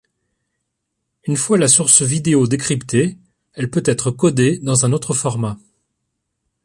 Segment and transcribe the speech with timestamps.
[1.25, 3.19] Une fois la source vidéo décryptée,
[3.53, 5.59] elle peut être codée dans un autre format.